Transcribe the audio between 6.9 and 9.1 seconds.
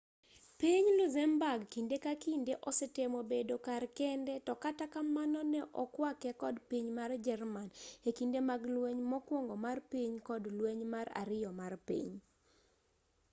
mar jerman e kinde mag lweny